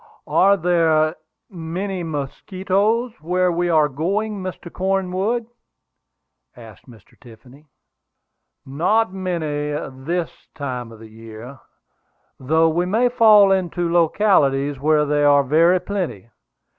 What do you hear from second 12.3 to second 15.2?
though we may fall into localities where